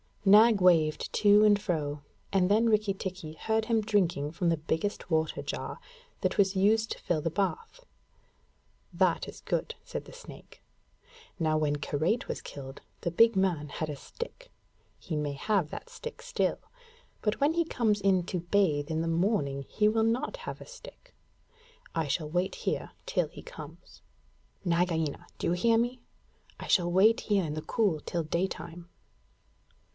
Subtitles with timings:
[0.25, 2.01] Nag waved to and fro,
[2.31, 5.79] and then Rikki tikki heard him drinking from the biggest water jar
[6.21, 7.85] that was used to fill the bath.
[8.93, 10.63] 'That is good,' said the snake.
[11.39, 14.51] 'Now, when Karait was killed, the big man had a stick.
[14.97, 16.59] He may have that stick still,
[17.21, 20.65] but when he comes in to bathe in the morning he will not have a
[20.67, 21.13] stick.
[21.93, 24.01] I shall wait here till he comes.
[24.65, 26.01] Nagaina do you hear me?
[26.59, 28.87] I shall wait here in the cool till daytime.'